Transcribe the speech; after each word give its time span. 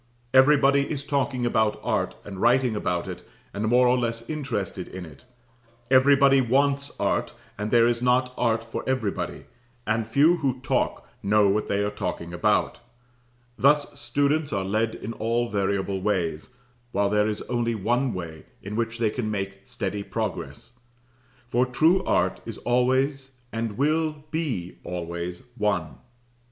Everybody 0.33 0.89
is 0.89 1.05
talking 1.05 1.45
about 1.45 1.79
art, 1.83 2.15
and 2.25 2.41
writing 2.41 2.75
about 2.75 3.07
it, 3.07 3.21
and 3.53 3.67
more 3.67 3.87
or 3.87 3.95
less 3.99 4.27
interested 4.27 4.87
in 4.87 5.05
it; 5.05 5.25
everybody 5.91 6.41
wants 6.41 6.99
art, 6.99 7.35
and 7.55 7.69
there 7.69 7.87
is 7.87 8.01
not 8.01 8.33
art 8.35 8.63
for 8.63 8.83
everybody, 8.89 9.45
and 9.85 10.07
few 10.07 10.37
who 10.37 10.59
talk 10.61 11.07
know 11.21 11.47
what 11.49 11.67
they 11.67 11.83
are 11.83 11.91
talking 11.91 12.33
about; 12.33 12.79
thus 13.59 13.93
students 14.01 14.51
are 14.51 14.65
led 14.65 14.95
in 14.95 15.13
all 15.13 15.49
variable 15.51 16.01
ways, 16.01 16.55
while 16.91 17.07
there 17.11 17.27
is 17.29 17.43
only 17.43 17.75
one 17.75 18.11
way 18.11 18.47
in 18.63 18.75
which 18.75 18.97
they 18.97 19.11
can 19.11 19.29
make 19.29 19.59
steady 19.65 20.01
progress, 20.01 20.79
for 21.45 21.63
true 21.63 22.03
art 22.05 22.41
is 22.43 22.57
always 22.57 23.33
and 23.51 23.77
will 23.77 24.23
be 24.31 24.79
always 24.83 25.43
one. 25.59 25.97